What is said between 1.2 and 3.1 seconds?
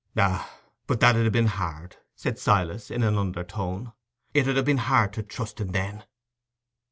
ha' been hard," said Silas, in